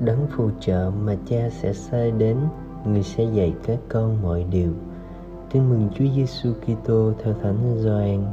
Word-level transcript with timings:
đấng 0.00 0.26
phù 0.36 0.50
trợ 0.60 0.90
mà 1.04 1.16
cha 1.26 1.48
sẽ 1.50 1.72
sai 1.72 2.10
đến, 2.10 2.36
người 2.86 3.02
sẽ 3.02 3.24
dạy 3.24 3.54
các 3.66 3.78
con 3.88 4.22
mọi 4.22 4.44
điều. 4.50 4.70
Tin 5.52 5.70
mừng 5.70 5.88
Chúa 5.94 6.04
Giêsu 6.16 6.52
Kitô 6.52 7.12
theo 7.24 7.34
Thánh 7.42 7.76
Gioan. 7.78 8.24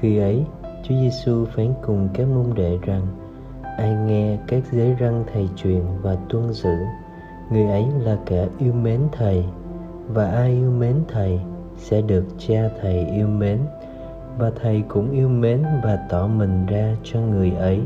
Khi 0.00 0.18
ấy, 0.18 0.44
Chúa 0.62 0.94
Giêsu 0.94 1.44
phán 1.44 1.74
cùng 1.82 2.08
các 2.14 2.28
môn 2.28 2.46
đệ 2.54 2.78
rằng, 2.82 3.06
ai 3.76 3.94
nghe 4.06 4.38
các 4.48 4.62
giới 4.72 4.94
răng 4.94 5.24
thầy 5.32 5.48
truyền 5.56 5.82
và 6.02 6.16
tuân 6.28 6.52
giữ, 6.52 6.74
người 7.50 7.64
ấy 7.64 7.84
là 8.00 8.18
kẻ 8.26 8.48
yêu 8.58 8.72
mến 8.72 9.00
thầy, 9.12 9.44
và 10.08 10.30
ai 10.30 10.50
yêu 10.50 10.70
mến 10.70 10.94
thầy 11.08 11.40
sẽ 11.82 12.00
được 12.00 12.24
cha 12.38 12.68
thầy 12.80 13.06
yêu 13.06 13.26
mến, 13.26 13.58
và 14.38 14.50
thầy 14.62 14.82
cũng 14.88 15.10
yêu 15.10 15.28
mến 15.28 15.62
và 15.84 15.98
tỏ 16.10 16.26
mình 16.26 16.66
ra 16.66 16.94
cho 17.02 17.20
người 17.20 17.50
ấy. 17.50 17.80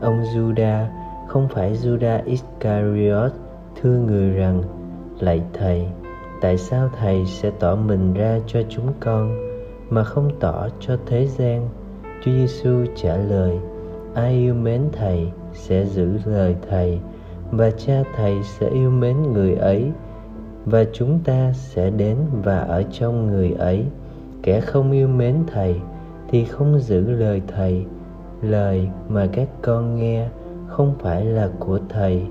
Ông 0.00 0.22
Juda, 0.22 0.86
không 1.28 1.48
phải 1.48 1.72
Juda 1.72 2.20
Iscariot, 2.24 3.32
thưa 3.82 3.98
người 3.98 4.30
rằng, 4.30 4.62
lạy 5.20 5.42
thầy, 5.52 5.86
tại 6.40 6.56
sao 6.58 6.88
thầy 6.98 7.26
sẽ 7.26 7.50
tỏ 7.58 7.76
mình 7.76 8.14
ra 8.14 8.38
cho 8.46 8.62
chúng 8.68 8.92
con 9.00 9.36
mà 9.90 10.04
không 10.04 10.30
tỏ 10.40 10.68
cho 10.80 10.96
thế 11.06 11.26
gian? 11.26 11.68
Chúa 12.24 12.32
Giêsu 12.32 12.84
trả 12.96 13.16
lời, 13.16 13.58
ai 14.14 14.32
yêu 14.32 14.54
mến 14.54 14.82
thầy 14.92 15.30
sẽ 15.52 15.84
giữ 15.84 16.18
lời 16.24 16.56
thầy, 16.70 17.00
và 17.50 17.70
cha 17.70 18.02
thầy 18.16 18.42
sẽ 18.42 18.68
yêu 18.68 18.90
mến 18.90 19.22
người 19.22 19.54
ấy 19.54 19.92
và 20.66 20.84
chúng 20.92 21.18
ta 21.24 21.52
sẽ 21.52 21.90
đến 21.90 22.16
và 22.42 22.58
ở 22.58 22.82
trong 22.82 23.26
người 23.26 23.52
ấy. 23.52 23.84
Kẻ 24.42 24.60
không 24.60 24.92
yêu 24.92 25.08
mến 25.08 25.36
thầy 25.52 25.76
thì 26.28 26.44
không 26.44 26.78
giữ 26.78 27.10
lời 27.10 27.42
thầy. 27.56 27.84
Lời 28.42 28.88
mà 29.08 29.26
các 29.32 29.48
con 29.62 29.96
nghe 29.96 30.28
không 30.66 30.94
phải 30.98 31.24
là 31.24 31.48
của 31.58 31.78
thầy, 31.88 32.22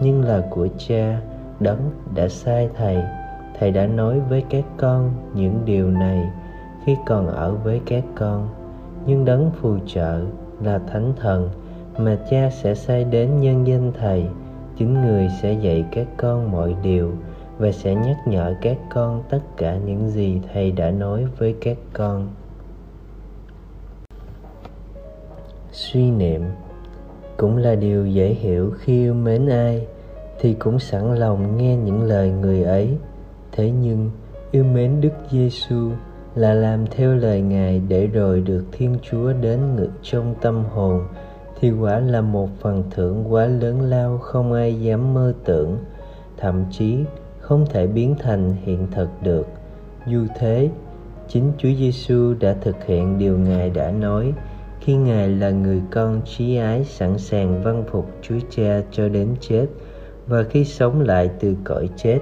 nhưng 0.00 0.24
là 0.24 0.42
của 0.50 0.68
cha. 0.78 1.20
Đấng 1.60 1.90
đã 2.14 2.28
sai 2.28 2.68
thầy. 2.76 3.02
Thầy 3.58 3.70
đã 3.70 3.86
nói 3.86 4.20
với 4.20 4.44
các 4.50 4.64
con 4.76 5.10
những 5.34 5.60
điều 5.64 5.90
này 5.90 6.30
khi 6.84 6.96
còn 7.06 7.26
ở 7.26 7.54
với 7.54 7.80
các 7.86 8.04
con. 8.14 8.48
Nhưng 9.06 9.24
đấng 9.24 9.50
phù 9.50 9.76
trợ 9.86 10.20
là 10.62 10.78
thánh 10.78 11.12
thần 11.20 11.50
mà 11.98 12.18
cha 12.30 12.50
sẽ 12.50 12.74
sai 12.74 13.04
đến 13.04 13.40
nhân 13.40 13.66
danh 13.66 13.92
thầy. 14.00 14.24
Chính 14.76 14.94
người 14.94 15.28
sẽ 15.42 15.52
dạy 15.52 15.84
các 15.90 16.06
con 16.16 16.50
mọi 16.50 16.74
điều 16.82 17.12
và 17.58 17.72
sẽ 17.72 17.94
nhắc 17.94 18.16
nhở 18.26 18.54
các 18.62 18.76
con 18.90 19.22
tất 19.30 19.40
cả 19.56 19.76
những 19.76 20.08
gì 20.10 20.40
thầy 20.52 20.72
đã 20.72 20.90
nói 20.90 21.24
với 21.38 21.54
các 21.60 21.76
con. 21.92 22.28
Suy 25.72 26.10
niệm 26.10 26.42
cũng 27.36 27.56
là 27.56 27.74
điều 27.74 28.06
dễ 28.06 28.28
hiểu 28.28 28.70
khi 28.78 28.92
yêu 28.92 29.14
mến 29.14 29.46
ai, 29.46 29.86
thì 30.40 30.54
cũng 30.54 30.78
sẵn 30.78 31.14
lòng 31.14 31.56
nghe 31.56 31.76
những 31.76 32.02
lời 32.02 32.30
người 32.30 32.62
ấy. 32.62 32.96
Thế 33.52 33.70
nhưng, 33.70 34.10
yêu 34.50 34.64
mến 34.64 35.00
đức 35.00 35.12
giêsu 35.30 35.90
là 36.34 36.54
làm 36.54 36.86
theo 36.86 37.14
lời 37.14 37.40
ngài 37.40 37.82
để 37.88 38.06
rồi 38.06 38.40
được 38.40 38.64
thiên 38.72 38.96
chúa 39.10 39.32
đến 39.32 39.76
ngự 39.76 39.88
trong 40.02 40.34
tâm 40.40 40.64
hồn, 40.64 41.02
thì 41.60 41.70
quả 41.70 41.98
là 41.98 42.20
một 42.20 42.48
phần 42.60 42.84
thưởng 42.90 43.32
quá 43.32 43.46
lớn 43.46 43.80
lao 43.80 44.18
không 44.18 44.52
ai 44.52 44.80
dám 44.80 45.14
mơ 45.14 45.34
tưởng. 45.44 45.78
Thậm 46.36 46.64
chí 46.70 46.98
không 47.48 47.66
thể 47.66 47.86
biến 47.86 48.14
thành 48.18 48.54
hiện 48.64 48.86
thực 48.90 49.08
được. 49.22 49.46
Dù 50.06 50.26
thế, 50.38 50.70
chính 51.28 51.52
chúa 51.58 51.68
giêsu 51.78 52.34
đã 52.40 52.54
thực 52.60 52.84
hiện 52.84 53.18
điều 53.18 53.38
ngài 53.38 53.70
đã 53.70 53.90
nói. 53.90 54.32
Khi 54.80 54.94
ngài 54.94 55.28
là 55.28 55.50
người 55.50 55.82
con 55.90 56.20
trí 56.24 56.56
ái 56.56 56.84
sẵn 56.84 57.18
sàng 57.18 57.62
vâng 57.62 57.84
phục 57.90 58.10
chúa 58.22 58.38
cha 58.50 58.80
cho 58.90 59.08
đến 59.08 59.28
chết 59.40 59.66
và 60.26 60.42
khi 60.42 60.64
sống 60.64 61.00
lại 61.00 61.30
từ 61.40 61.56
cõi 61.64 61.88
chết, 61.96 62.18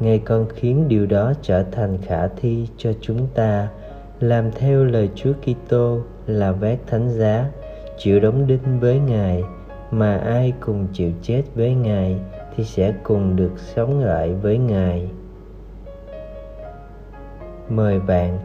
ngài 0.00 0.18
còn 0.18 0.46
khiến 0.54 0.88
điều 0.88 1.06
đó 1.06 1.32
trở 1.42 1.62
thành 1.62 1.98
khả 2.02 2.26
thi 2.26 2.68
cho 2.76 2.92
chúng 3.00 3.26
ta. 3.34 3.68
Làm 4.20 4.52
theo 4.52 4.84
lời 4.84 5.08
Chúa 5.14 5.32
Kitô 5.32 6.00
là 6.26 6.52
vét 6.52 6.78
thánh 6.86 7.08
giá, 7.10 7.50
chịu 7.98 8.20
đóng 8.20 8.46
đinh 8.46 8.80
với 8.80 8.98
ngài, 8.98 9.42
mà 9.90 10.16
ai 10.16 10.52
cùng 10.60 10.86
chịu 10.92 11.12
chết 11.22 11.42
với 11.54 11.74
ngài 11.74 12.20
thì 12.56 12.64
sẽ 12.64 12.94
cùng 13.02 13.36
được 13.36 13.52
sống 13.58 14.00
lại 14.00 14.34
với 14.34 14.58
ngài 14.58 15.08
mời 17.68 18.00
bạn 18.00 18.38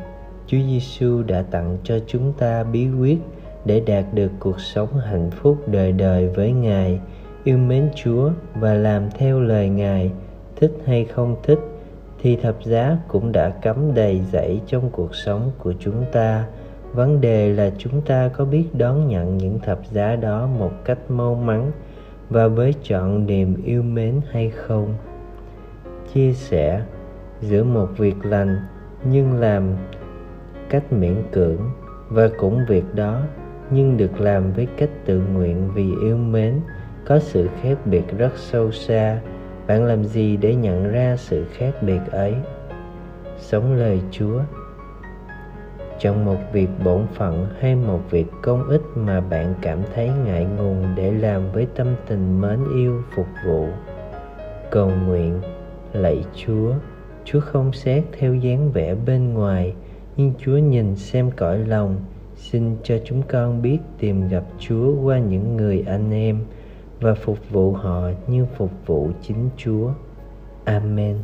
Chúa 0.48 0.58
Giêsu 0.58 1.24
đã 1.24 1.42
tặng 1.52 1.78
cho 1.84 2.00
chúng 2.08 2.34
ta 2.34 2.64
bí 2.64 2.88
quyết 3.00 3.18
để 3.66 3.80
đạt 3.80 4.06
được 4.14 4.32
cuộc 4.40 4.60
sống 4.60 4.98
hạnh 4.98 5.30
phúc 5.32 5.58
đời 5.68 5.92
đời 5.92 6.28
với 6.28 6.52
Ngài, 6.52 7.00
yêu 7.44 7.58
mến 7.58 7.90
Chúa 7.96 8.32
và 8.56 8.74
làm 8.74 9.10
theo 9.12 9.40
lời 9.40 9.70
Ngài, 9.70 10.12
thích 10.56 10.72
hay 10.86 11.06
không 11.06 11.36
thích 11.44 11.60
thì 12.22 12.36
thập 12.36 12.64
giá 12.64 12.98
cũng 13.08 13.32
đã 13.32 13.50
cắm 13.50 13.94
đầy 13.94 14.22
dẫy 14.32 14.62
trong 14.68 14.90
cuộc 14.90 15.16
sống 15.16 15.52
của 15.58 15.74
chúng 15.80 16.06
ta. 16.12 16.46
Vấn 16.94 17.22
đề 17.22 17.50
là 17.54 17.72
chúng 17.78 18.02
ta 18.02 18.28
có 18.28 18.46
biết 18.46 18.66
đón 18.74 19.08
nhận 19.08 19.38
những 19.38 19.60
thập 19.60 19.80
giá 19.92 20.16
đó 20.16 20.48
một 20.60 20.72
cách 20.86 21.00
mau 21.10 21.36
mắn 21.36 21.72
và 22.30 22.48
với 22.48 22.74
chọn 22.84 23.26
niềm 23.26 23.56
yêu 23.64 23.84
mến 23.84 24.22
hay 24.32 24.50
không. 24.50 24.94
Chia 26.14 26.34
sẻ 26.34 26.82
giữa 27.42 27.64
một 27.64 27.88
việc 27.98 28.16
lành 28.24 28.58
nhưng 29.12 29.34
làm 29.34 29.64
cách 30.70 30.94
miễn 30.94 31.16
cưỡng 31.32 31.62
và 32.10 32.30
cũng 32.38 32.66
việc 32.68 32.96
đó 32.96 33.22
nhưng 33.72 33.98
được 33.98 34.20
làm 34.20 34.54
với 34.54 34.68
cách 34.78 34.90
tự 35.06 35.22
nguyện 35.34 35.70
vì 35.74 35.92
yêu 36.02 36.18
mến, 36.18 36.60
có 37.06 37.20
sự 37.20 37.50
khác 37.62 37.78
biệt 37.86 38.04
rất 38.18 38.32
sâu 38.36 38.72
xa 38.72 39.20
bạn 39.68 39.84
làm 39.84 40.04
gì 40.04 40.38
để 40.38 40.56
nhận 40.56 40.92
ra 40.92 41.16
sự 41.18 41.46
khác 41.54 41.74
biệt 41.82 42.00
ấy 42.12 42.34
sống 43.38 43.76
lời 43.76 44.02
chúa 44.12 44.42
chọn 46.00 46.26
một 46.26 46.38
việc 46.54 46.70
bổn 46.84 47.02
phận 47.14 47.48
hay 47.60 47.76
một 47.76 48.00
việc 48.10 48.26
công 48.42 48.70
ích 48.70 48.82
mà 48.96 49.22
bạn 49.22 49.54
cảm 49.62 49.80
thấy 49.96 50.12
ngại 50.26 50.46
ngùng 50.58 50.84
để 50.96 51.12
làm 51.12 51.52
với 51.52 51.68
tâm 51.76 51.88
tình 52.08 52.42
mến 52.42 52.60
yêu, 52.76 53.02
phục 53.16 53.28
vụ, 53.46 53.68
cầu 54.72 54.92
nguyện, 55.06 55.42
lạy 55.94 56.26
chúa 56.36 56.74
chúa 57.28 57.40
không 57.40 57.74
xét 57.74 58.04
theo 58.20 58.36
dáng 58.36 58.72
vẻ 58.72 58.96
bên 58.96 59.34
ngoài, 59.34 59.74
nhưng 60.18 60.34
chúa 60.40 60.58
nhìn 60.58 60.96
xem 60.96 61.32
cõi 61.32 61.60
lòng, 61.60 61.96
xin 62.36 62.76
cho 62.84 62.98
chúng 63.06 63.22
con 63.22 63.62
biết 63.62 63.78
tìm 64.00 64.28
gặp 64.28 64.44
chúa 64.60 64.96
qua 65.04 65.20
những 65.20 65.58
người 65.58 65.84
anh 65.88 66.12
em 66.12 66.40
và 67.00 67.14
phục 67.14 67.50
vụ 67.50 67.72
họ 67.72 68.10
như 68.28 68.46
phục 68.58 68.72
vụ 68.86 69.10
chính 69.22 69.50
chúa. 69.58 69.90
Amen. 70.66 71.18